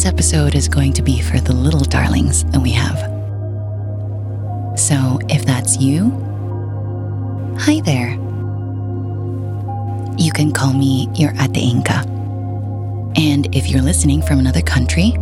Tonight's 0.00 0.14
episode 0.14 0.54
is 0.54 0.66
going 0.66 0.94
to 0.94 1.02
be 1.02 1.20
for 1.20 1.40
the 1.40 1.52
little 1.52 1.84
darlings 1.84 2.44
that 2.52 2.62
we 2.62 2.70
have. 2.70 2.96
So 4.78 5.18
if 5.28 5.44
that's 5.44 5.76
you, 5.76 6.08
hi 7.58 7.82
there. 7.82 8.12
You 10.16 10.32
can 10.32 10.52
call 10.52 10.72
me 10.72 11.10
your 11.14 11.34
Ate 11.38 11.58
Inca. 11.58 12.02
And 13.16 13.54
if 13.54 13.68
you're 13.68 13.82
listening 13.82 14.22
from 14.22 14.38
another 14.38 14.62
country, 14.62 15.12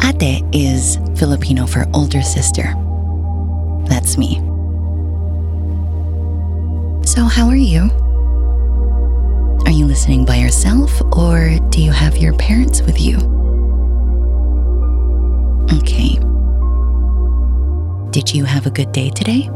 Ate 0.00 0.44
is 0.54 0.98
Filipino 1.18 1.66
for 1.66 1.86
older 1.94 2.22
sister. 2.22 2.74
That's 3.88 4.16
me. 4.16 4.36
So, 7.04 7.24
how 7.24 7.48
are 7.48 7.56
you? 7.56 8.03
Are 9.66 9.70
you 9.70 9.86
listening 9.86 10.26
by 10.26 10.36
yourself 10.36 11.00
or 11.16 11.58
do 11.70 11.82
you 11.82 11.90
have 11.90 12.18
your 12.18 12.34
parents 12.34 12.82
with 12.82 13.00
you? 13.00 13.16
Okay. 15.78 16.18
Did 18.10 18.34
you 18.34 18.44
have 18.44 18.66
a 18.66 18.70
good 18.70 18.92
day 18.92 19.08
today? 19.08 19.48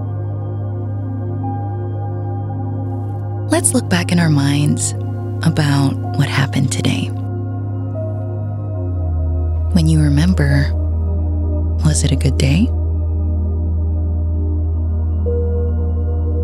Let's 3.50 3.74
look 3.74 3.90
back 3.90 4.10
in 4.10 4.18
our 4.18 4.30
minds 4.30 4.92
about 5.42 5.90
what 6.16 6.28
happened 6.28 6.72
today. 6.72 7.10
When 9.74 9.86
you 9.86 10.00
remember, 10.00 10.72
was 11.84 12.02
it 12.02 12.12
a 12.12 12.16
good 12.16 12.38
day? 12.38 12.64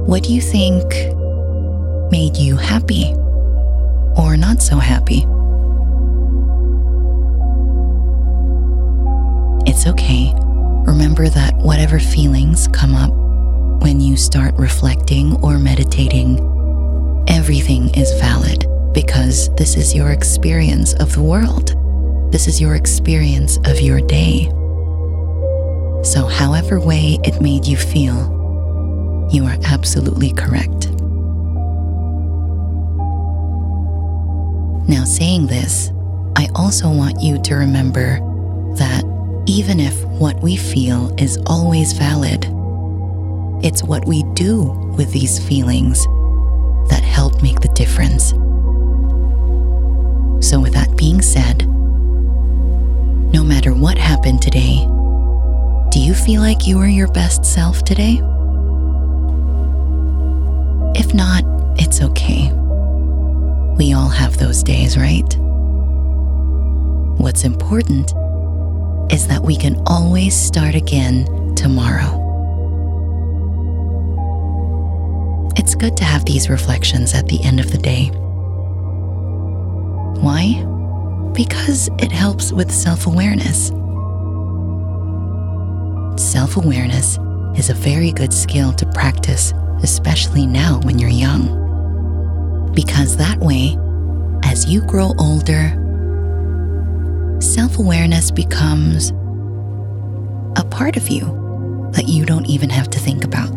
What 0.06 0.22
do 0.22 0.34
you 0.34 0.42
think 0.42 0.84
made 2.12 2.36
you 2.36 2.56
happy 2.56 3.14
or 4.16 4.36
not 4.36 4.62
so 4.62 4.76
happy? 4.78 5.26
It's 9.66 9.86
okay. 9.86 10.32
Remember 10.86 11.28
that 11.28 11.56
whatever 11.56 11.98
feelings 11.98 12.68
come 12.68 12.94
up 12.94 13.12
when 13.82 14.00
you 14.00 14.16
start 14.16 14.54
reflecting 14.54 15.36
or 15.42 15.58
meditating, 15.58 16.38
everything 17.28 17.88
is 17.94 18.12
valid 18.20 18.66
because 18.92 19.54
this 19.56 19.76
is 19.76 19.94
your 19.94 20.10
experience 20.10 20.94
of 20.94 21.12
the 21.14 21.22
world. 21.22 21.74
This 22.32 22.46
is 22.46 22.60
your 22.60 22.74
experience 22.74 23.58
of 23.64 23.80
your 23.80 24.00
day. 24.00 24.46
So, 26.02 26.26
however 26.26 26.80
way 26.80 27.18
it 27.24 27.40
made 27.40 27.64
you 27.64 27.76
feel, 27.76 29.28
you 29.30 29.44
are 29.44 29.56
absolutely 29.64 30.32
correct. 30.32 30.83
Now, 34.86 35.04
saying 35.04 35.46
this, 35.46 35.90
I 36.36 36.48
also 36.54 36.90
want 36.90 37.22
you 37.22 37.40
to 37.42 37.54
remember 37.54 38.18
that 38.76 39.02
even 39.46 39.80
if 39.80 40.04
what 40.04 40.40
we 40.42 40.56
feel 40.56 41.14
is 41.18 41.38
always 41.46 41.94
valid, 41.94 42.44
it's 43.64 43.82
what 43.82 44.04
we 44.04 44.24
do 44.34 44.64
with 44.96 45.10
these 45.10 45.38
feelings 45.38 46.04
that 46.90 47.02
help 47.02 47.42
make 47.42 47.60
the 47.60 47.72
difference. 47.74 48.30
So, 50.46 50.60
with 50.60 50.74
that 50.74 50.94
being 50.98 51.22
said, 51.22 51.66
no 53.32 53.42
matter 53.42 53.72
what 53.72 53.96
happened 53.96 54.42
today, 54.42 54.84
do 55.90 55.98
you 55.98 56.12
feel 56.12 56.42
like 56.42 56.66
you 56.66 56.78
are 56.78 56.88
your 56.88 57.08
best 57.08 57.46
self 57.46 57.84
today? 57.84 58.20
If 60.94 61.14
not, 61.14 61.42
it's 61.78 62.02
okay. 62.02 62.52
We 63.76 63.92
all 63.92 64.08
have 64.08 64.38
those 64.38 64.62
days, 64.62 64.96
right? 64.96 65.36
What's 67.18 67.42
important 67.42 68.12
is 69.12 69.26
that 69.26 69.42
we 69.42 69.56
can 69.56 69.82
always 69.86 70.36
start 70.36 70.76
again 70.76 71.54
tomorrow. 71.56 72.20
It's 75.56 75.74
good 75.74 75.96
to 75.96 76.04
have 76.04 76.24
these 76.24 76.48
reflections 76.48 77.14
at 77.14 77.26
the 77.26 77.42
end 77.42 77.58
of 77.58 77.72
the 77.72 77.78
day. 77.78 78.10
Why? 80.20 80.62
Because 81.32 81.88
it 81.98 82.12
helps 82.12 82.52
with 82.52 82.70
self 82.70 83.08
awareness. 83.08 83.68
Self 86.16 86.56
awareness 86.56 87.18
is 87.58 87.70
a 87.70 87.74
very 87.74 88.12
good 88.12 88.32
skill 88.32 88.72
to 88.74 88.86
practice, 88.92 89.52
especially 89.82 90.46
now 90.46 90.80
when 90.84 90.98
you're 91.00 91.10
young. 91.10 91.63
Because 92.74 93.16
that 93.16 93.38
way, 93.38 93.76
as 94.42 94.66
you 94.66 94.82
grow 94.82 95.12
older, 95.18 95.70
self 97.40 97.78
awareness 97.78 98.30
becomes 98.30 99.10
a 100.56 100.64
part 100.64 100.96
of 100.96 101.08
you 101.08 101.90
that 101.92 102.08
you 102.08 102.24
don't 102.24 102.46
even 102.46 102.70
have 102.70 102.90
to 102.90 102.98
think 102.98 103.24
about. 103.24 103.50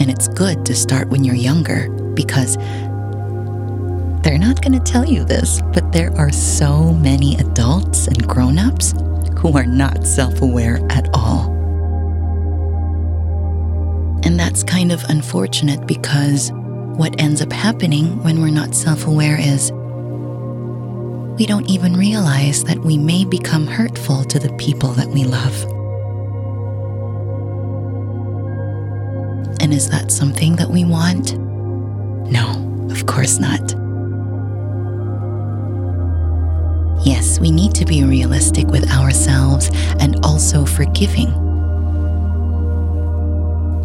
And 0.00 0.10
it's 0.10 0.28
good 0.28 0.64
to 0.66 0.74
start 0.74 1.08
when 1.08 1.24
you're 1.24 1.34
younger 1.34 1.90
because 2.14 2.56
they're 4.22 4.38
not 4.38 4.62
going 4.62 4.72
to 4.72 4.80
tell 4.84 5.04
you 5.04 5.24
this, 5.24 5.60
but 5.72 5.92
there 5.92 6.12
are 6.16 6.32
so 6.32 6.92
many 6.92 7.36
adults 7.36 8.06
and 8.06 8.26
grown 8.26 8.58
ups 8.58 8.94
who 9.38 9.56
are 9.56 9.66
not 9.66 10.06
self 10.06 10.40
aware 10.42 10.80
at 10.90 11.08
all. 11.14 11.50
And 14.24 14.38
that's 14.38 14.62
kind 14.62 14.92
of 14.92 15.02
unfortunate 15.04 15.86
because 15.86 16.50
what 16.98 17.14
ends 17.20 17.40
up 17.40 17.52
happening 17.52 18.20
when 18.24 18.42
we're 18.42 18.50
not 18.50 18.74
self 18.74 19.06
aware 19.06 19.38
is 19.38 19.70
we 21.38 21.46
don't 21.46 21.70
even 21.70 21.94
realize 21.96 22.64
that 22.64 22.80
we 22.80 22.98
may 22.98 23.24
become 23.24 23.68
hurtful 23.68 24.24
to 24.24 24.40
the 24.40 24.52
people 24.54 24.88
that 24.94 25.06
we 25.06 25.22
love. 25.22 25.62
And 29.60 29.72
is 29.72 29.88
that 29.90 30.10
something 30.10 30.56
that 30.56 30.68
we 30.68 30.84
want? 30.84 31.38
No, 32.32 32.88
of 32.90 33.06
course 33.06 33.38
not. 33.38 33.60
Yes, 37.06 37.38
we 37.38 37.52
need 37.52 37.76
to 37.76 37.84
be 37.84 38.02
realistic 38.02 38.66
with 38.66 38.90
ourselves 38.90 39.70
and 40.00 40.18
also 40.24 40.66
forgiving. 40.66 41.30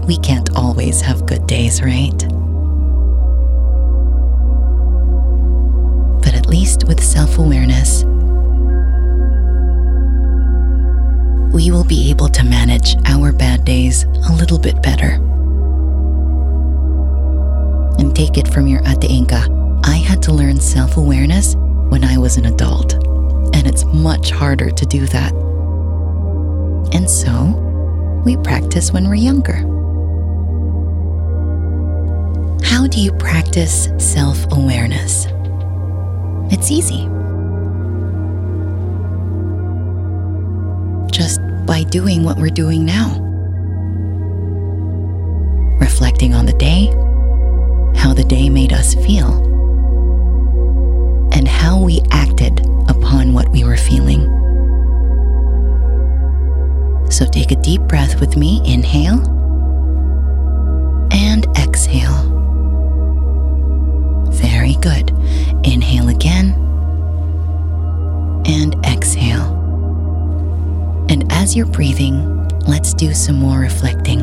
We 0.08 0.18
can't 0.18 0.50
always 0.56 1.00
have 1.02 1.28
good 1.28 1.46
days, 1.46 1.84
right? 1.84 2.33
But 6.34 6.40
at 6.40 6.50
least 6.50 6.86
with 6.86 7.04
self 7.04 7.38
awareness, 7.38 8.04
we 11.54 11.70
will 11.70 11.84
be 11.84 12.10
able 12.10 12.28
to 12.28 12.44
manage 12.44 12.96
our 13.06 13.32
bad 13.32 13.64
days 13.66 14.06
a 14.06 14.34
little 14.34 14.58
bit 14.58 14.82
better. 14.82 15.22
And 18.00 18.16
take 18.16 18.40
it 18.40 18.48
from 18.48 18.66
your 18.66 18.82
Ate 18.88 19.04
Inca, 19.04 19.46
I 19.84 19.98
had 19.98 20.24
to 20.24 20.32
learn 20.32 20.60
self 20.60 20.98
awareness 20.98 21.54
when 21.90 22.04
I 22.04 22.18
was 22.18 22.38
an 22.38 22.48
adult, 22.48 22.94
and 23.56 23.68
it's 23.68 23.86
much 23.86 24.32
harder 24.32 24.72
to 24.72 24.86
do 24.88 25.06
that. 25.06 25.34
And 26.96 27.08
so, 27.08 28.22
we 28.26 28.38
practice 28.38 28.92
when 28.92 29.08
we're 29.08 29.24
younger. 29.30 29.58
How 32.66 32.88
do 32.88 33.00
you 33.00 33.12
practice 33.20 33.90
self 34.00 34.52
awareness? 34.52 35.28
It's 36.54 36.70
easy. 36.70 37.08
Just 41.12 41.42
by 41.66 41.84
doing 41.90 42.24
what 42.24 42.38
we're 42.38 42.50
doing 42.50 42.86
now. 42.86 43.20
Reflecting 45.80 46.36
on 46.36 46.46
the 46.46 46.54
day, 46.54 46.86
how 48.00 48.14
the 48.14 48.24
day 48.24 48.50
made 48.50 48.72
us 48.72 48.94
feel, 48.94 49.32
and 51.34 51.48
how 51.48 51.80
we 51.82 52.02
acted 52.12 52.60
upon 52.88 53.34
what 53.34 53.50
we 53.50 53.64
were 53.64 53.76
feeling. 53.76 54.22
So 57.10 57.26
take 57.26 57.52
a 57.52 57.56
deep 57.56 57.82
breath 57.82 58.20
with 58.20 58.38
me. 58.38 58.62
Inhale 58.64 59.22
and 61.12 61.48
exhale. 61.58 62.22
Very 64.30 64.76
good. 64.76 65.13
Inhale 65.64 66.10
again 66.10 66.54
and 68.46 68.76
exhale. 68.86 69.54
And 71.10 71.32
as 71.32 71.56
you're 71.56 71.66
breathing, 71.66 72.48
let's 72.68 72.94
do 72.94 73.14
some 73.14 73.38
more 73.38 73.60
reflecting. 73.60 74.20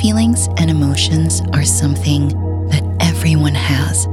Feelings 0.00 0.48
and 0.58 0.70
emotions 0.70 1.40
are 1.52 1.64
something 1.64 2.28
that 2.68 2.82
everyone 3.00 3.54
has. 3.54 4.04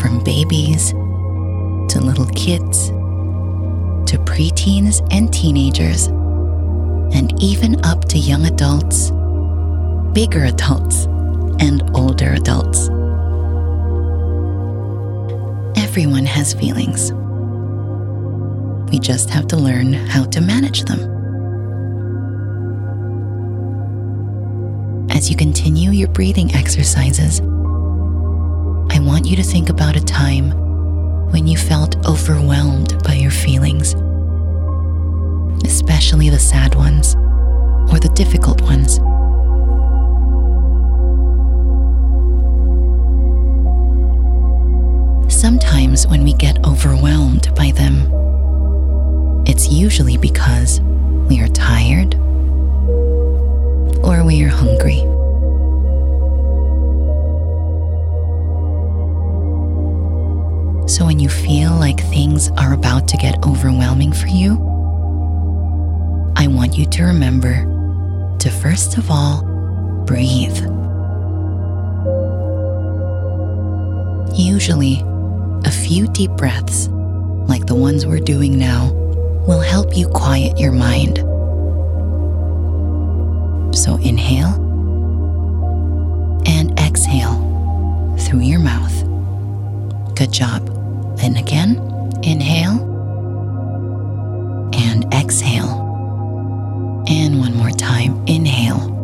From 0.00 0.22
babies 0.24 0.90
to 0.90 2.00
little 2.00 2.26
kids 2.28 2.90
to 4.10 4.18
preteens 4.18 5.06
and 5.12 5.32
teenagers, 5.32 6.08
and 7.14 7.32
even 7.40 7.84
up 7.84 8.06
to 8.06 8.18
young 8.18 8.44
adults, 8.44 9.12
bigger 10.12 10.46
adults, 10.46 11.06
and 11.60 11.82
older 11.94 12.32
adults. 12.32 12.88
Everyone 15.78 16.24
has 16.24 16.54
feelings. 16.54 17.12
We 18.90 18.98
just 18.98 19.30
have 19.30 19.46
to 19.48 19.56
learn 19.56 19.92
how 19.92 20.24
to 20.24 20.40
manage 20.40 20.84
them. 20.84 21.00
As 25.10 25.28
you 25.28 25.36
continue 25.36 25.90
your 25.90 26.08
breathing 26.08 26.54
exercises, 26.54 27.40
I 27.40 28.98
want 29.00 29.26
you 29.26 29.36
to 29.36 29.42
think 29.42 29.68
about 29.68 29.96
a 29.96 30.04
time 30.04 30.50
when 31.30 31.46
you 31.46 31.56
felt 31.56 31.96
overwhelmed 32.06 33.02
by 33.04 33.14
your 33.14 33.30
feelings, 33.30 33.94
especially 35.64 36.30
the 36.30 36.38
sad 36.38 36.74
ones 36.74 37.14
or 37.92 38.00
the 38.00 38.10
difficult 38.14 38.62
ones. 38.62 38.98
Sometimes 45.90 46.06
when 46.06 46.22
we 46.22 46.34
get 46.34 46.64
overwhelmed 46.64 47.52
by 47.56 47.72
them, 47.72 48.06
it's 49.44 49.72
usually 49.72 50.16
because 50.16 50.80
we 51.28 51.40
are 51.40 51.48
tired 51.48 52.14
or 54.04 54.22
we 54.24 54.44
are 54.44 54.48
hungry. 54.48 55.00
So 60.88 61.06
when 61.06 61.18
you 61.18 61.28
feel 61.28 61.72
like 61.72 61.98
things 61.98 62.50
are 62.52 62.72
about 62.72 63.08
to 63.08 63.16
get 63.16 63.44
overwhelming 63.44 64.12
for 64.12 64.28
you, 64.28 64.52
I 66.36 66.46
want 66.46 66.78
you 66.78 66.86
to 66.86 67.02
remember 67.02 67.66
to 68.38 68.48
first 68.48 68.96
of 68.96 69.10
all 69.10 69.42
breathe. 70.06 70.56
Usually, 74.38 75.02
a 75.64 75.70
few 75.70 76.06
deep 76.08 76.30
breaths, 76.32 76.88
like 77.48 77.66
the 77.66 77.74
ones 77.74 78.06
we're 78.06 78.18
doing 78.18 78.58
now, 78.58 78.90
will 79.46 79.60
help 79.60 79.96
you 79.96 80.08
quiet 80.08 80.58
your 80.58 80.72
mind. 80.72 81.18
So 83.76 83.96
inhale 83.96 84.54
and 86.46 86.78
exhale 86.78 88.16
through 88.18 88.40
your 88.40 88.60
mouth. 88.60 88.94
Good 90.16 90.32
job. 90.32 90.68
And 91.22 91.36
again, 91.36 91.76
inhale 92.22 92.86
and 94.74 95.12
exhale. 95.14 95.88
And 97.08 97.38
one 97.38 97.54
more 97.54 97.70
time, 97.70 98.24
inhale 98.26 98.99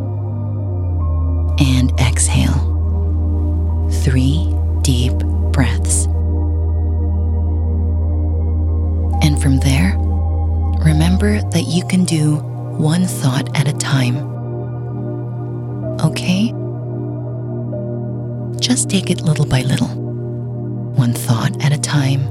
Just 18.67 18.91
take 18.91 19.11
it 19.11 19.21
little 19.21 19.47
by 19.47 19.63
little. 19.63 19.87
One 19.87 21.13
thought 21.13 21.65
at 21.65 21.73
a 21.73 21.79
time, 21.79 22.23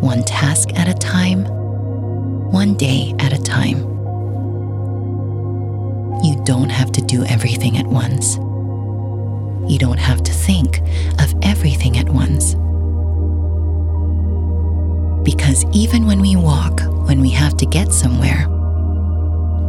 one 0.00 0.22
task 0.22 0.68
at 0.74 0.86
a 0.86 0.94
time, 0.94 1.46
one 2.52 2.76
day 2.76 3.12
at 3.18 3.32
a 3.32 3.42
time. 3.42 3.78
You 6.22 6.40
don't 6.44 6.70
have 6.70 6.92
to 6.92 7.00
do 7.00 7.24
everything 7.24 7.76
at 7.76 7.88
once. 7.88 8.36
You 9.68 9.78
don't 9.80 9.98
have 9.98 10.22
to 10.22 10.32
think 10.32 10.78
of 11.18 11.34
everything 11.42 11.98
at 11.98 12.08
once. 12.08 12.54
Because 15.24 15.64
even 15.72 16.06
when 16.06 16.20
we 16.20 16.36
walk, 16.36 16.82
when 17.08 17.20
we 17.20 17.30
have 17.30 17.56
to 17.56 17.66
get 17.66 17.92
somewhere, 17.92 18.46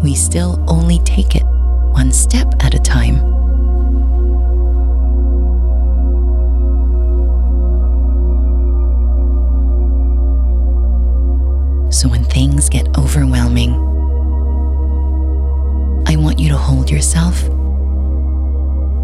we 0.04 0.14
still 0.14 0.64
only 0.68 1.00
take 1.00 1.36
it 1.36 1.46
one 1.94 2.12
step 2.12 2.54
at 2.60 2.76
a 2.76 2.80
time. 2.80 3.39
Things 12.30 12.70
get 12.70 12.88
overwhelming, 12.98 13.74
I 16.08 16.16
want 16.16 16.40
you 16.40 16.50
to 16.50 16.58
hold 16.58 16.90
yourself. 16.90 17.40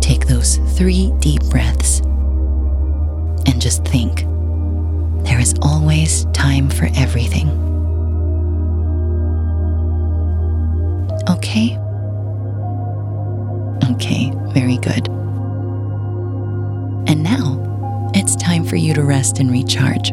Take 0.01 0.27
those 0.27 0.57
three 0.77 1.12
deep 1.19 1.42
breaths 1.44 2.00
and 3.48 3.62
just 3.62 3.83
think 3.86 4.25
there 5.25 5.39
is 5.39 5.56
always 5.62 6.25
time 6.33 6.69
for 6.69 6.89
everything. 6.95 7.50
Okay? 11.30 11.77
Okay, 13.92 14.31
very 14.54 14.77
good. 14.77 15.07
And 17.07 17.24
now 17.24 18.12
it's 18.13 18.36
time 18.36 18.63
for 18.63 18.75
you 18.75 18.94
to 18.94 19.04
rest 19.04 19.39
and 19.39 19.51
recharge. 19.51 20.12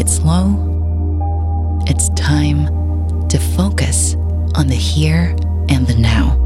It 0.00 0.08
slow. 0.08 1.82
It's 1.86 2.08
time 2.10 3.28
to 3.28 3.38
focus 3.38 4.14
on 4.54 4.66
the 4.66 4.74
here 4.74 5.36
and 5.68 5.86
the 5.86 5.94
now. 5.94 6.36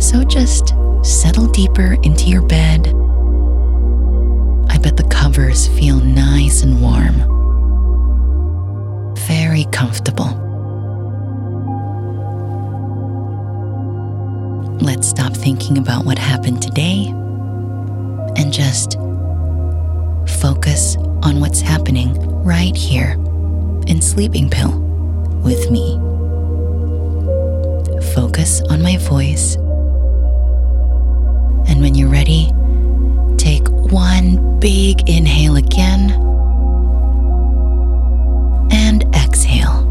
So 0.00 0.24
just 0.24 0.74
settle 1.02 1.46
deeper 1.46 1.96
into 2.02 2.26
your 2.26 2.42
bed. 2.42 2.88
I 4.70 4.78
bet 4.78 4.96
the 4.96 5.06
covers 5.08 5.68
feel 5.68 6.00
nice 6.00 6.64
and 6.64 6.82
warm. 6.82 7.14
Very 9.28 9.64
comfortable. 9.66 10.38
Let's 14.80 15.08
stop 15.08 15.32
thinking 15.32 15.78
about 15.78 16.04
what 16.04 16.18
happened 16.18 16.60
today 16.60 17.06
and 18.36 18.52
just 18.52 18.98
focus 20.40 20.96
on 21.22 21.40
what's 21.40 21.60
happening 21.60 22.14
right 22.42 22.76
here 22.76 23.12
in 23.86 24.00
Sleeping 24.02 24.50
Pill 24.50 24.78
with 25.44 25.70
me. 25.70 25.98
Focus 28.14 28.60
on 28.62 28.82
my 28.82 28.96
voice. 28.98 29.54
And 31.68 31.80
when 31.80 31.94
you're 31.94 32.08
ready, 32.08 32.52
take 33.38 33.66
one 33.68 34.58
big 34.60 35.08
inhale 35.08 35.56
again 35.56 36.10
and 38.72 39.04
exhale. 39.14 39.82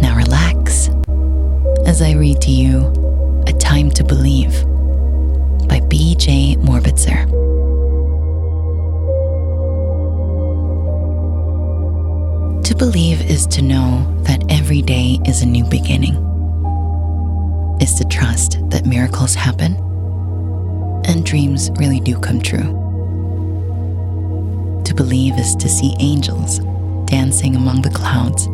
Now 0.00 0.16
relax 0.16 0.88
as 1.86 2.02
I 2.02 2.12
read 2.12 2.40
to 2.42 2.50
you 2.50 3.44
A 3.46 3.52
Time 3.52 3.90
to 3.90 4.04
Believe 4.04 4.64
by 5.68 5.80
B.J. 5.80 6.56
Morbitzer. 6.56 7.45
To 12.76 12.84
believe 12.84 13.22
is 13.22 13.46
to 13.46 13.62
know 13.62 14.04
that 14.24 14.44
every 14.50 14.82
day 14.82 15.18
is 15.24 15.40
a 15.40 15.46
new 15.46 15.64
beginning, 15.64 16.14
is 17.80 17.94
to 17.94 18.04
trust 18.04 18.58
that 18.68 18.84
miracles 18.84 19.34
happen 19.34 19.76
and 21.06 21.24
dreams 21.24 21.70
really 21.78 22.00
do 22.00 22.18
come 22.18 22.38
true. 22.38 22.74
To 24.84 24.94
believe 24.94 25.38
is 25.38 25.56
to 25.56 25.70
see 25.70 25.96
angels 26.00 26.58
dancing 27.06 27.56
among 27.56 27.80
the 27.80 27.88
clouds, 27.88 28.44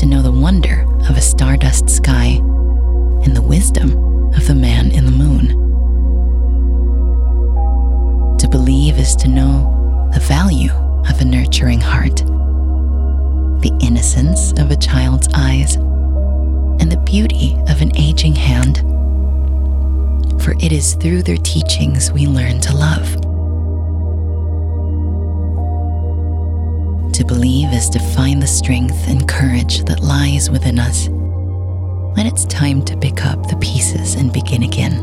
to 0.00 0.06
know 0.06 0.22
the 0.22 0.32
wonder 0.32 0.86
of 1.10 1.18
a 1.18 1.20
stardust 1.20 1.90
sky 1.90 2.40
and 3.22 3.36
the 3.36 3.42
wisdom 3.42 4.32
of 4.32 4.46
the 4.46 4.54
man 4.54 4.92
in 4.92 5.04
the 5.04 5.10
moon. 5.10 5.48
To 8.38 8.48
believe 8.48 8.98
is 8.98 9.14
to 9.16 9.28
know 9.28 10.08
the 10.14 10.20
value 10.20 10.72
of 11.10 11.20
a 11.20 11.24
nurturing 11.26 11.82
heart, 11.82 12.22
the 13.66 13.84
innocence 13.84 14.52
of 14.60 14.70
a 14.70 14.76
child's 14.76 15.26
eyes, 15.34 15.74
and 15.74 16.92
the 16.92 17.02
beauty 17.04 17.56
of 17.68 17.82
an 17.82 17.90
aging 17.96 18.34
hand. 18.34 18.78
For 20.40 20.52
it 20.60 20.70
is 20.70 20.94
through 20.94 21.24
their 21.24 21.38
teachings 21.38 22.12
we 22.12 22.28
learn 22.28 22.60
to 22.60 22.76
love. 22.76 23.12
To 27.14 27.24
believe 27.24 27.72
is 27.72 27.88
to 27.90 27.98
find 27.98 28.40
the 28.40 28.46
strength 28.46 29.08
and 29.08 29.28
courage 29.28 29.82
that 29.86 30.00
lies 30.00 30.48
within 30.48 30.78
us 30.78 31.08
when 31.08 32.24
it's 32.24 32.44
time 32.44 32.84
to 32.84 32.96
pick 32.96 33.26
up 33.26 33.48
the 33.48 33.56
pieces 33.56 34.14
and 34.14 34.32
begin 34.32 34.62
again. 34.62 35.00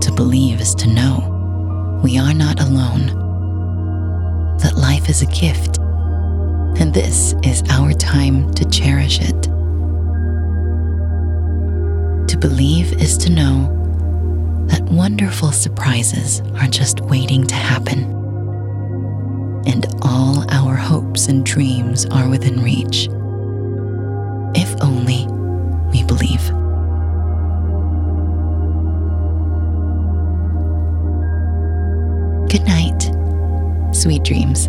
To 0.00 0.12
believe 0.12 0.60
is 0.60 0.74
to 0.76 0.88
know 0.88 2.00
we 2.02 2.18
are 2.18 2.34
not 2.34 2.60
alone 2.60 3.22
that 4.58 4.76
life 4.76 5.08
is 5.10 5.20
a 5.20 5.26
gift, 5.26 5.78
and 6.76 6.92
this 6.92 7.34
is 7.42 7.62
our 7.70 7.92
time 7.92 8.52
to 8.54 8.64
cherish 8.68 9.20
it. 9.20 9.42
To 12.28 12.38
believe 12.38 12.92
is 13.00 13.16
to 13.18 13.30
know 13.30 13.70
that 14.66 14.82
wonderful 14.84 15.52
surprises 15.52 16.40
are 16.60 16.66
just 16.66 17.00
waiting 17.00 17.46
to 17.46 17.54
happen, 17.54 18.04
and 19.66 19.86
all 20.02 20.44
our 20.52 20.74
hopes 20.74 21.28
and 21.28 21.44
dreams 21.44 22.06
are 22.06 22.28
within 22.28 22.62
reach. 22.62 23.08
If 24.56 24.74
only 24.82 25.26
we 25.92 26.02
believe. 26.04 26.42
Good 32.50 32.64
night. 32.66 33.10
Sweet 33.94 34.22
dreams. 34.22 34.68